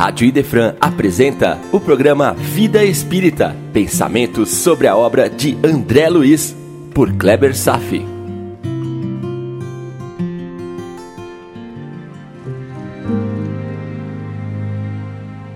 [0.00, 6.56] Rádio Idefran apresenta o programa Vida Espírita, pensamentos sobre a obra de André Luiz,
[6.94, 8.02] por Kleber Safi.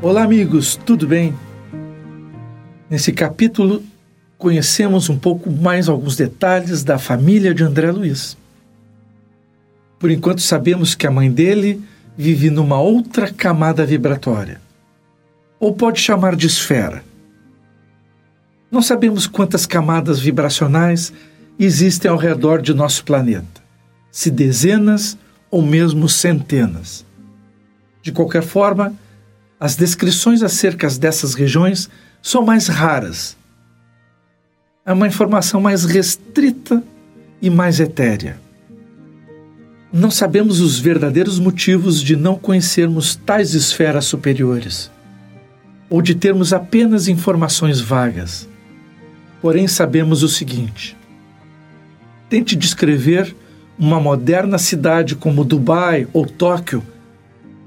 [0.02, 1.34] Olá, amigos, tudo bem?
[2.90, 3.82] Nesse capítulo,
[4.36, 8.36] conhecemos um pouco mais alguns detalhes da família de André Luiz.
[9.98, 11.82] Por enquanto, sabemos que a mãe dele
[12.16, 14.60] vive numa outra camada vibratória,
[15.58, 17.02] ou pode chamar de esfera.
[18.70, 21.12] Não sabemos quantas camadas vibracionais
[21.58, 23.62] existem ao redor de nosso planeta,
[24.10, 25.16] se dezenas
[25.50, 27.04] ou mesmo centenas.
[28.02, 28.92] De qualquer forma,
[29.58, 31.88] as descrições acerca dessas regiões
[32.20, 33.36] são mais raras.
[34.84, 36.82] É uma informação mais restrita
[37.40, 38.43] e mais etérea.
[39.96, 44.90] Não sabemos os verdadeiros motivos de não conhecermos tais esferas superiores,
[45.88, 48.48] ou de termos apenas informações vagas.
[49.40, 50.96] Porém, sabemos o seguinte:
[52.28, 53.36] tente descrever
[53.78, 56.82] uma moderna cidade como Dubai ou Tóquio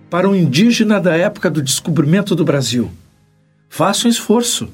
[0.10, 2.92] para um indígena da época do descobrimento do Brasil.
[3.70, 4.68] Faça um esforço,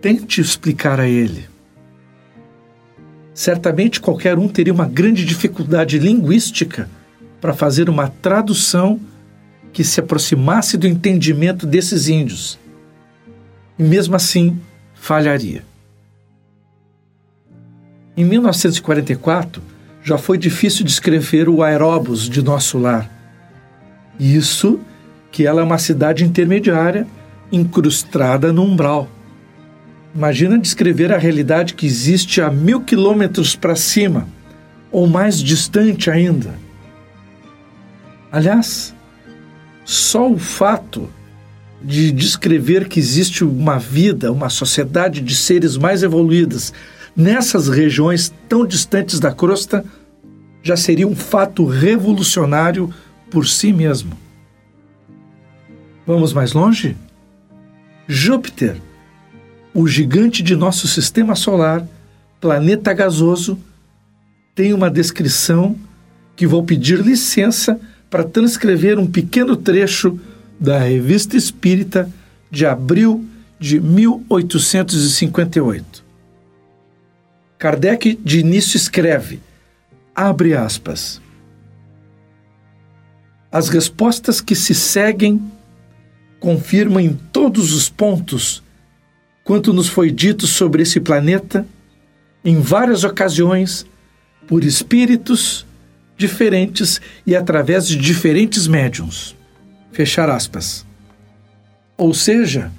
[0.00, 1.52] tente explicar a ele
[3.34, 6.88] certamente qualquer um teria uma grande dificuldade linguística
[7.40, 8.98] para fazer uma tradução
[9.72, 12.58] que se aproximasse do entendimento desses índios.
[13.76, 14.58] E mesmo assim,
[14.94, 15.64] falharia.
[18.16, 19.60] Em 1944,
[20.04, 23.10] já foi difícil descrever o aeróbus de nosso lar.
[24.18, 24.78] Isso
[25.32, 27.06] que ela é uma cidade intermediária,
[27.50, 29.08] incrustada no umbral.
[30.14, 34.28] Imagina descrever a realidade que existe a mil quilômetros para cima,
[34.92, 36.54] ou mais distante ainda.
[38.30, 38.94] Aliás,
[39.84, 41.10] só o fato
[41.82, 46.72] de descrever que existe uma vida, uma sociedade de seres mais evoluídas
[47.16, 49.84] nessas regiões tão distantes da crosta
[50.62, 52.92] já seria um fato revolucionário
[53.30, 54.16] por si mesmo.
[56.06, 56.96] Vamos mais longe?
[58.06, 58.80] Júpiter
[59.74, 61.84] o gigante de nosso sistema solar,
[62.40, 63.58] planeta gasoso,
[64.54, 65.76] tem uma descrição
[66.36, 70.16] que vou pedir licença para transcrever um pequeno trecho
[70.60, 72.08] da Revista Espírita
[72.48, 73.24] de abril
[73.58, 76.04] de 1858.
[77.58, 79.40] Kardec de início escreve,
[80.14, 81.20] abre aspas,
[83.50, 85.42] as respostas que se seguem
[86.38, 88.62] confirmam em todos os pontos
[89.44, 91.66] quanto nos foi dito sobre esse planeta
[92.42, 93.86] em várias ocasiões
[94.48, 95.66] por espíritos
[96.16, 99.36] diferentes e através de diferentes médiums.
[99.92, 100.84] Fechar aspas.
[101.96, 102.72] Ou seja,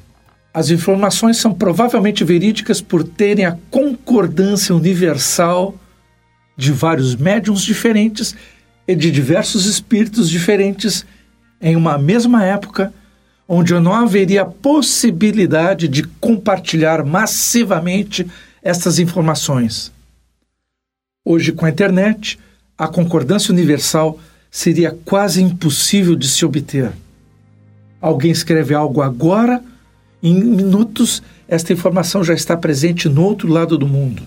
[0.53, 5.75] as informações são provavelmente verídicas por terem a concordância universal
[6.57, 8.35] de vários médiums diferentes
[8.87, 11.05] e de diversos espíritos diferentes
[11.61, 12.93] em uma mesma época
[13.47, 18.25] onde não haveria possibilidade de compartilhar massivamente
[18.61, 19.91] essas informações.
[21.23, 22.39] Hoje, com a internet,
[22.77, 24.19] a concordância universal
[24.49, 26.91] seria quase impossível de se obter.
[28.01, 29.61] Alguém escreve algo agora,
[30.21, 34.23] em minutos, esta informação já está presente no outro lado do mundo.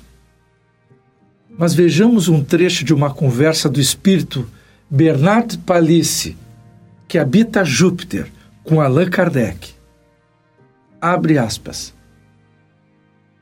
[1.59, 4.49] Mas vejamos um trecho de uma conversa do espírito
[4.89, 6.37] Bernard Palissy,
[7.09, 8.31] que habita Júpiter
[8.69, 9.71] com Allan Kardec.
[11.01, 11.95] Abre aspas.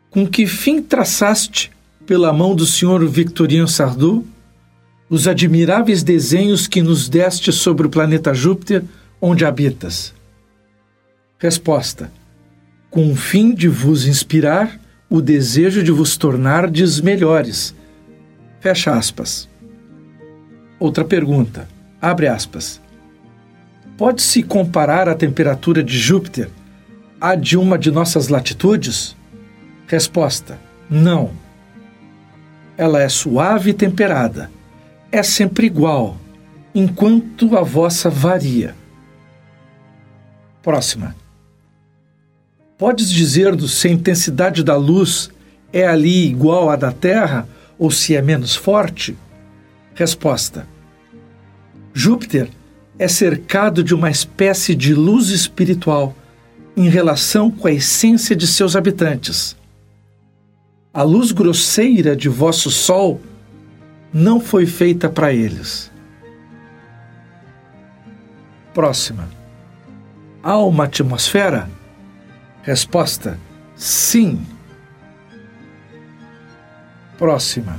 [0.09, 1.73] Com que fim traçaste,
[2.07, 4.25] pela mão do senhor Victorino Sardou,
[5.11, 8.85] os admiráveis desenhos que nos deste sobre o planeta Júpiter,
[9.21, 10.15] onde habitas?
[11.39, 12.13] Resposta:
[12.89, 17.75] Com o fim de vos inspirar o desejo de vos tornardes melhores.
[18.61, 19.49] Fecha aspas.
[20.79, 21.69] Outra pergunta.
[22.01, 22.81] Abre aspas.
[23.97, 26.51] Pode-se comparar a temperatura de Júpiter
[27.19, 29.17] à de uma de nossas latitudes?
[29.87, 30.59] Resposta:
[30.91, 31.31] não.
[32.77, 34.51] Ela é suave e temperada.
[35.11, 36.17] É sempre igual,
[36.75, 38.75] enquanto a vossa varia.
[40.63, 41.17] Próxima.
[42.77, 45.31] Podes dizer-nos se a intensidade da luz
[45.73, 47.49] é ali igual à da Terra
[47.79, 49.17] ou se é menos forte?
[49.95, 50.67] Resposta:
[51.95, 52.51] Júpiter
[52.99, 56.15] é cercado de uma espécie de luz espiritual
[56.77, 59.57] em relação com a essência de seus habitantes.
[60.93, 63.21] A luz grosseira de vosso sol
[64.13, 65.91] não foi feita para eles.
[68.73, 69.29] Próxima.
[70.43, 71.69] Há uma atmosfera?
[72.63, 73.39] Resposta:
[73.75, 74.41] sim.
[77.19, 77.79] Próxima.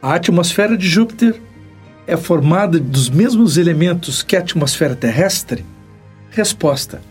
[0.00, 1.40] A atmosfera de Júpiter
[2.06, 5.64] é formada dos mesmos elementos que a atmosfera terrestre?
[6.30, 7.02] Resposta: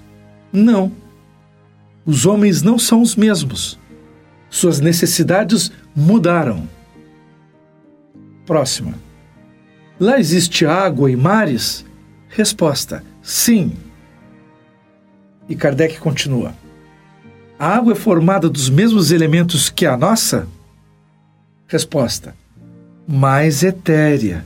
[0.51, 0.91] não.
[2.05, 3.79] Os homens não são os mesmos.
[4.49, 6.67] Suas necessidades mudaram.
[8.45, 8.93] Próxima.
[9.99, 11.85] Lá existe água e mares?
[12.29, 13.73] Resposta: sim.
[15.49, 16.53] E Kardec continua:
[17.59, 20.47] A água é formada dos mesmos elementos que a nossa?
[21.67, 22.35] Resposta:
[23.07, 24.45] mais etérea.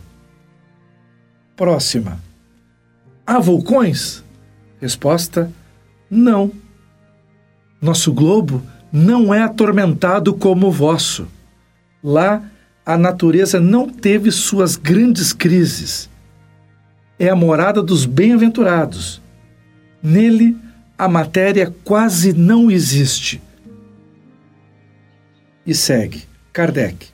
[1.59, 2.17] Próxima.
[3.27, 4.23] Há vulcões?
[4.79, 5.51] Resposta:
[6.09, 6.53] não.
[7.81, 8.63] Nosso globo
[8.93, 11.27] não é atormentado como o vosso.
[12.01, 12.41] Lá,
[12.85, 16.09] a natureza não teve suas grandes crises.
[17.19, 19.21] É a morada dos bem-aventurados.
[20.01, 20.55] Nele,
[20.97, 23.41] a matéria quase não existe.
[25.65, 26.23] E segue
[26.53, 27.07] Kardec.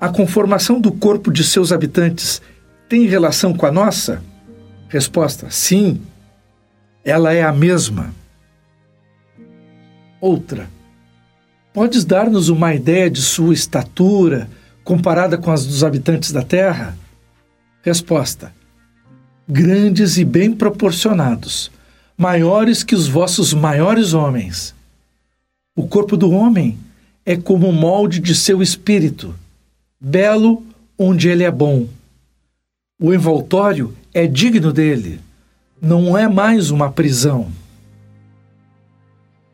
[0.00, 2.40] A conformação do corpo de seus habitantes
[2.90, 4.20] tem relação com a nossa?
[4.88, 6.02] Resposta: sim.
[7.04, 8.12] Ela é a mesma.
[10.20, 10.68] Outra.
[11.72, 14.50] Podes dar-nos uma ideia de sua estatura
[14.82, 16.98] comparada com as dos habitantes da Terra?
[17.80, 18.52] Resposta:
[19.48, 21.70] Grandes e bem proporcionados,
[22.18, 24.74] maiores que os vossos maiores homens.
[25.76, 26.76] O corpo do homem
[27.24, 29.32] é como o molde de seu espírito,
[30.00, 30.66] belo
[30.98, 31.86] onde ele é bom.
[33.02, 35.20] O envoltório é digno dele,
[35.80, 37.50] não é mais uma prisão.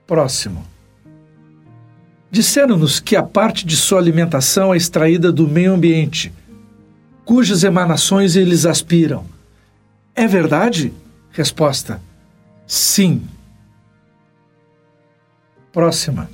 [0.05, 0.67] Próximo.
[2.29, 6.33] Disseram-nos que a parte de sua alimentação é extraída do meio ambiente,
[7.25, 9.25] cujas emanações eles aspiram.
[10.13, 10.93] É verdade?
[11.31, 12.03] Resposta:
[12.67, 13.23] Sim.
[15.73, 16.29] Próxima.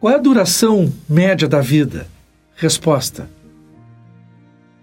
[0.00, 2.08] Qual é a duração média da vida?
[2.56, 3.30] Resposta: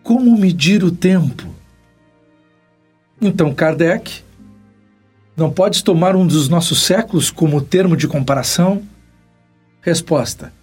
[0.06, 1.48] Como medir o tempo?
[3.20, 4.22] Então, Kardec
[5.36, 8.84] não podes tomar um dos nossos séculos como termo de comparação?
[9.82, 10.54] Resposta: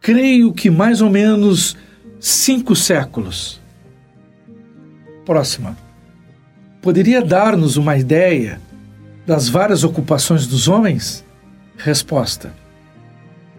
[0.00, 1.76] Creio que mais ou menos
[2.20, 3.60] cinco séculos.
[5.26, 5.76] Próxima.
[6.80, 8.60] Poderia dar-nos uma ideia
[9.26, 11.24] das várias ocupações dos homens?
[11.76, 12.54] Resposta: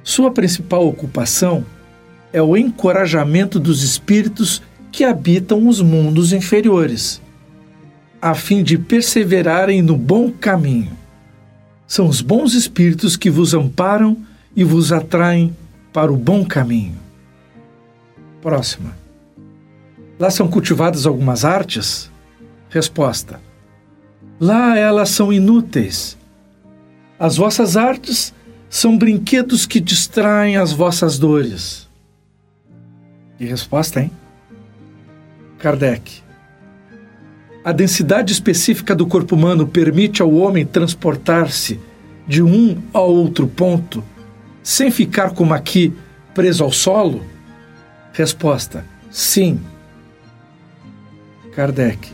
[0.02, 1.66] Sua principal ocupação
[2.32, 4.62] é o encorajamento dos espíritos
[4.94, 7.20] que habitam os mundos inferiores
[8.22, 10.98] a fim de perseverarem no bom caminho.
[11.86, 14.16] São os bons espíritos que vos amparam
[14.56, 15.54] e vos atraem
[15.92, 16.98] para o bom caminho.
[18.42, 18.96] Próxima.
[20.18, 22.10] Lá são cultivadas algumas artes?
[22.70, 23.42] Resposta.
[24.40, 26.18] Lá elas são inúteis.
[27.20, 28.34] As vossas artes
[28.70, 31.90] são brinquedos que distraem as vossas dores.
[33.38, 34.12] Que resposta, hein?
[35.64, 36.22] Kardec.
[37.64, 41.80] A densidade específica do corpo humano permite ao homem transportar-se
[42.28, 44.04] de um a outro ponto
[44.62, 45.94] sem ficar como aqui
[46.34, 47.24] preso ao solo?
[48.12, 49.58] Resposta: sim.
[51.56, 52.12] Kardec.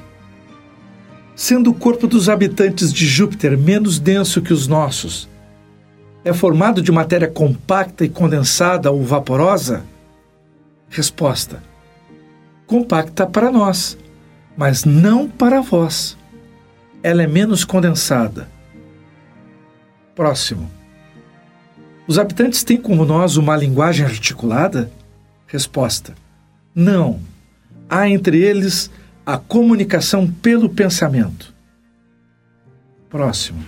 [1.36, 5.28] Sendo o corpo dos habitantes de Júpiter menos denso que os nossos,
[6.24, 9.84] é formado de matéria compacta e condensada ou vaporosa?
[10.88, 11.68] Resposta:
[12.70, 13.98] compacta para nós
[14.60, 16.18] mas não para vós.
[17.02, 18.50] Ela é menos condensada.
[20.14, 20.70] Próximo.
[22.06, 24.92] Os habitantes têm como nós uma linguagem articulada?
[25.48, 26.14] Resposta:
[26.76, 27.22] Não.
[27.90, 28.92] Há entre eles
[29.26, 31.56] a comunicação pelo pensamento.
[33.10, 33.64] Próximo.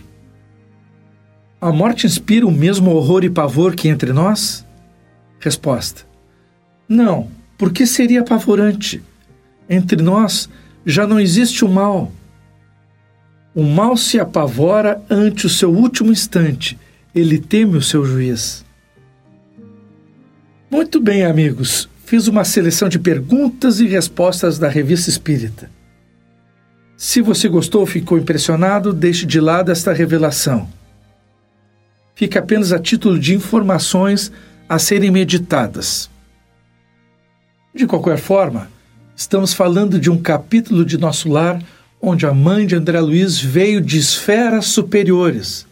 [1.61, 4.67] A morte inspira o mesmo horror e pavor que entre nós?
[5.39, 6.05] Resposta:
[6.89, 7.29] Não,
[7.61, 9.03] porque seria apavorante.
[9.69, 10.49] Entre nós
[10.83, 12.11] já não existe o mal.
[13.53, 16.75] O mal se apavora ante o seu último instante,
[17.13, 18.65] ele teme o seu juiz.
[20.71, 25.69] Muito bem, amigos, fiz uma seleção de perguntas e respostas da Revista Espírita.
[26.97, 30.67] Se você gostou ou ficou impressionado, deixe de lado esta revelação.
[32.15, 34.31] Fica apenas a título de informações
[34.67, 36.10] a serem meditadas.
[37.73, 38.69] De qualquer forma,
[39.21, 41.61] Estamos falando de um capítulo de nosso lar
[42.01, 45.67] onde a mãe de André Luiz veio de esferas superiores.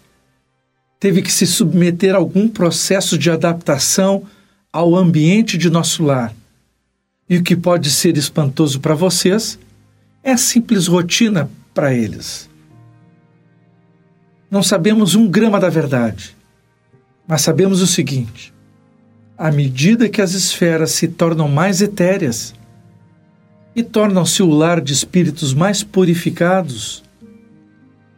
[1.00, 4.24] Teve que se submeter a algum processo de adaptação
[4.72, 6.32] ao ambiente de nosso lar.
[7.28, 9.58] E o que pode ser espantoso para vocês
[10.22, 12.48] é simples rotina para eles.
[14.52, 16.38] Não sabemos um grama da verdade,
[17.28, 18.54] mas sabemos o seguinte:
[19.40, 22.54] à medida que as esferas se tornam mais etéreas
[23.74, 27.02] e tornam-se o lar de espíritos mais purificados,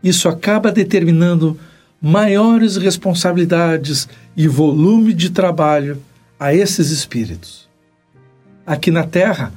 [0.03, 1.59] isso acaba determinando
[2.01, 6.01] maiores responsabilidades e volume de trabalho
[6.39, 7.69] a esses espíritos.
[8.65, 9.53] Aqui na Terra,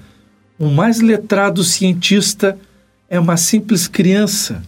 [0.58, 2.58] o mais letrado cientista
[3.08, 4.62] é uma simples criança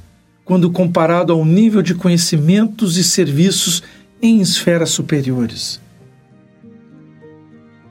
[0.46, 3.82] quando comparado ao nível de conhecimentos e serviços
[4.22, 5.84] em esferas superiores.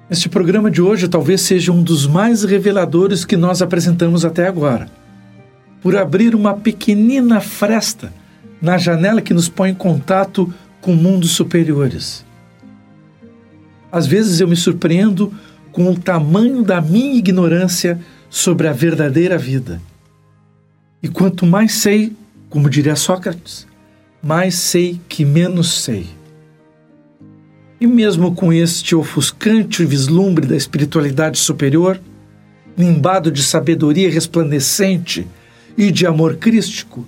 [0.07, 4.87] Este programa de hoje talvez seja um dos mais reveladores que nós apresentamos até agora,
[5.81, 8.13] por abrir uma pequenina fresta
[8.61, 12.23] na janela que nos põe em contato com mundos superiores.
[13.91, 15.33] Às vezes eu me surpreendo
[15.71, 19.81] com o tamanho da minha ignorância sobre a verdadeira vida.
[21.01, 22.13] E quanto mais sei,
[22.47, 23.65] como diria Sócrates,
[24.21, 26.07] mais sei que menos sei.
[27.85, 32.01] E mesmo com este ofuscante vislumbre da espiritualidade superior,
[32.75, 35.27] nimbado de sabedoria resplandecente
[35.77, 37.05] e de amor crístico,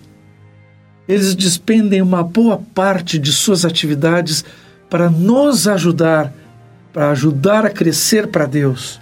[1.10, 4.46] eles despendem uma boa parte de suas atividades
[4.88, 6.32] para nos ajudar,
[6.94, 9.02] para ajudar a crescer para Deus.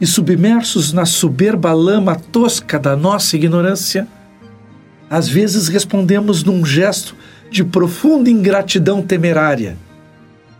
[0.00, 4.08] E submersos na soberba lama tosca da nossa ignorância,
[5.08, 7.14] às vezes respondemos num gesto
[7.48, 9.85] de profunda ingratidão temerária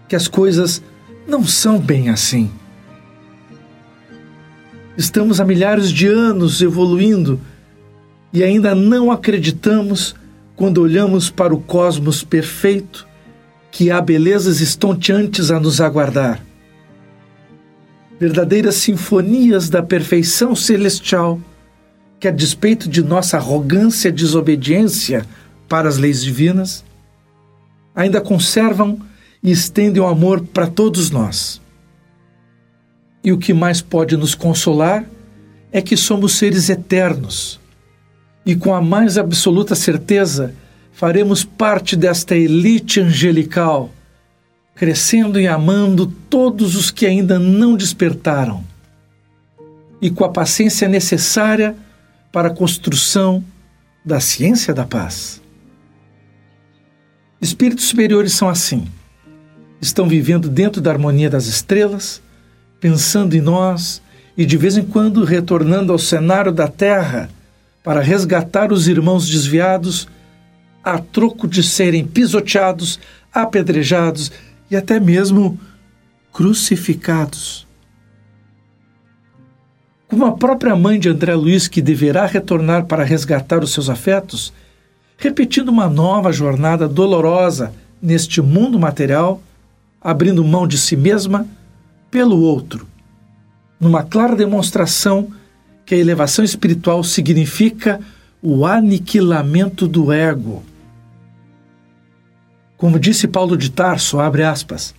[0.09, 0.83] que as coisas
[1.27, 2.51] não são bem assim.
[4.97, 7.41] Estamos há milhares de anos evoluindo
[8.33, 10.15] e ainda não acreditamos
[10.55, 13.07] quando olhamos para o cosmos perfeito
[13.71, 16.43] que há belezas estonteantes a nos aguardar.
[18.19, 21.39] Verdadeiras sinfonias da perfeição celestial
[22.19, 25.27] que, a despeito de nossa arrogância e desobediência
[25.69, 26.83] para as leis divinas,
[27.95, 28.99] ainda conservam
[29.47, 31.62] e estendem o amor para todos nós.
[33.23, 35.07] E o que mais pode nos consolar
[35.71, 37.61] é que somos seres eternos
[38.45, 40.53] e, com a mais absoluta certeza,
[40.93, 43.93] faremos parte desta elite angelical,
[44.75, 48.65] crescendo e amando todos os que ainda não despertaram,
[50.03, 51.76] e com a paciência necessária
[52.33, 53.45] para a construção
[54.05, 55.41] da ciência da paz.
[57.41, 58.88] Espíritos superiores são assim
[59.80, 62.23] estão vivendo dentro da harmonia das estrelas,
[62.80, 64.02] pensando em nós
[64.37, 67.30] e de vez em quando retornando ao cenário da Terra
[67.83, 70.09] para resgatar os irmãos desviados,
[70.83, 72.99] a troco de serem pisoteados,
[73.33, 74.30] apedrejados
[74.71, 75.59] e até mesmo
[76.33, 77.66] crucificados.
[80.09, 84.52] Como a própria mãe de André Luiz, que deverá retornar para resgatar os seus afetos,
[85.16, 89.42] repetindo uma nova jornada dolorosa neste mundo material
[90.07, 91.49] abrindo mão de si mesma
[92.13, 92.87] pelo outro,
[93.81, 95.33] numa clara demonstração
[95.85, 98.01] que a elevação espiritual significa
[98.41, 100.63] o aniquilamento do ego.
[102.77, 104.95] Como disse Paulo de Tarso, abre aspas,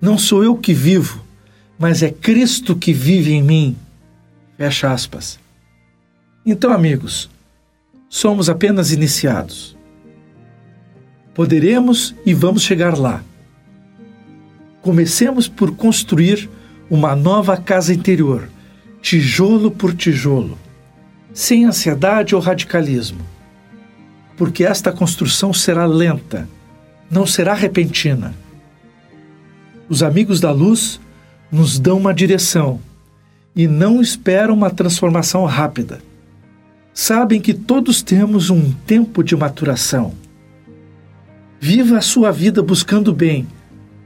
[0.00, 1.22] não sou eu que vivo,
[1.78, 3.76] mas é Cristo que vive em mim.
[4.56, 5.38] Fecha aspas.
[6.46, 7.28] Então, amigos,
[8.08, 9.76] somos apenas iniciados.
[11.34, 13.22] Poderemos e vamos chegar lá
[14.84, 16.46] Comecemos por construir
[16.90, 18.50] uma nova casa interior,
[19.00, 20.58] tijolo por tijolo,
[21.32, 23.22] sem ansiedade ou radicalismo.
[24.36, 26.46] Porque esta construção será lenta,
[27.10, 28.34] não será repentina.
[29.88, 31.00] Os amigos da luz
[31.50, 32.78] nos dão uma direção
[33.56, 36.02] e não esperam uma transformação rápida.
[36.92, 40.12] Sabem que todos temos um tempo de maturação.
[41.58, 43.46] Viva a sua vida buscando bem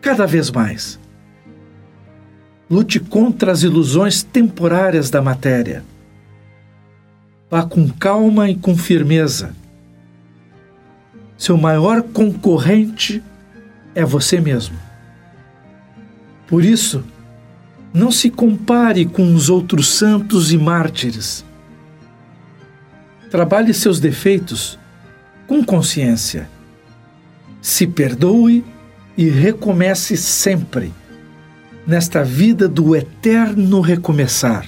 [0.09, 0.99] cada vez mais.
[2.71, 5.85] Lute contra as ilusões temporárias da matéria.
[7.51, 9.55] Vá com calma e com firmeza.
[11.37, 13.23] Seu maior concorrente
[13.95, 14.79] é você mesmo.
[16.47, 17.05] Por isso,
[17.93, 21.45] não se compare com os outros santos e mártires.
[23.31, 24.79] Trabalhe seus defeitos
[25.47, 26.49] com consciência.
[27.61, 28.65] Se perdoe
[29.19, 30.93] e recomece sempre,
[31.85, 34.65] nesta vida do eterno recomeçar.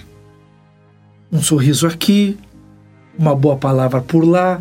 [1.30, 2.36] Um sorriso aqui,
[3.16, 4.60] uma boa palavra por lá,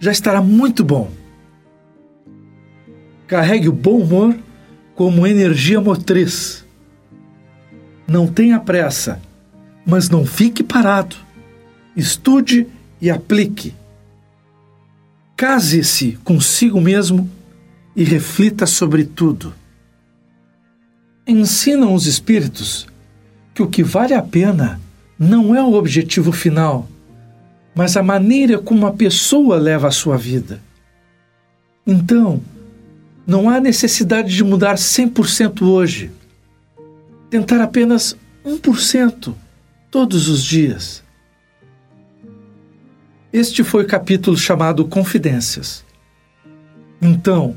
[0.00, 1.08] já estará muito bom.
[3.28, 4.36] Carregue o bom humor
[4.96, 6.64] como energia motriz.
[8.08, 9.22] Não tenha pressa,
[9.86, 11.14] mas não fique parado.
[11.94, 12.66] Estude
[13.00, 13.72] e aplique.
[15.36, 17.37] Case-se consigo mesmo
[17.98, 19.52] e reflita sobre tudo.
[21.26, 22.86] Ensinam os espíritos
[23.52, 24.80] que o que vale a pena
[25.18, 26.88] não é o objetivo final,
[27.74, 30.62] mas a maneira como a pessoa leva a sua vida.
[31.84, 32.40] Então,
[33.26, 36.12] não há necessidade de mudar 100% hoje.
[37.28, 39.34] Tentar apenas 1%
[39.90, 41.02] todos os dias.
[43.32, 45.84] Este foi o capítulo chamado Confidências.
[47.02, 47.56] Então,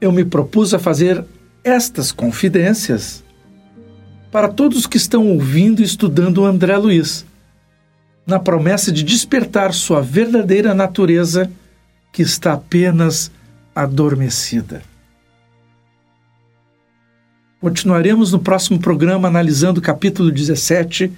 [0.00, 1.24] eu me propus a fazer
[1.62, 3.22] estas confidências
[4.30, 7.26] para todos que estão ouvindo e estudando André Luiz,
[8.26, 11.50] na promessa de despertar sua verdadeira natureza
[12.12, 13.30] que está apenas
[13.74, 14.82] adormecida.
[17.60, 21.12] Continuaremos no próximo programa analisando o capítulo 17,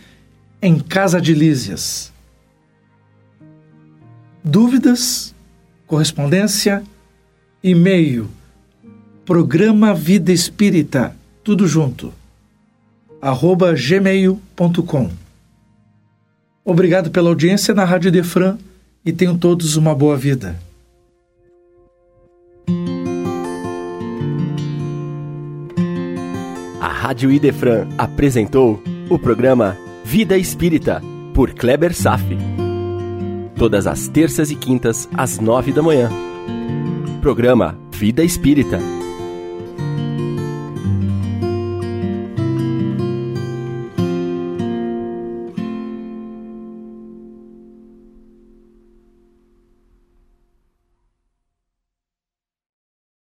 [0.61, 2.13] Em Casa de Lísias.
[4.43, 5.35] Dúvidas?
[5.87, 6.83] Correspondência?
[7.63, 8.29] E-mail
[9.25, 11.15] Programa Vida Espírita,
[11.45, 12.13] tudo junto,
[13.21, 15.11] arroba gmail.com.
[16.65, 18.59] Obrigado pela audiência na Rádio Defran
[19.05, 20.59] e tenham todos uma boa vida.
[26.81, 31.01] A Rádio Idefran apresentou o programa Vida Espírita,
[31.33, 32.37] por Kleber Safi.
[33.57, 36.11] Todas as terças e quintas, às nove da manhã.
[37.21, 38.81] Programa Vida Espírita